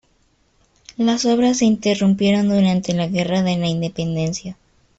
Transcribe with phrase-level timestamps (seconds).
[0.97, 4.57] Las obras se interrumpieron durante la guerra de la Independencia.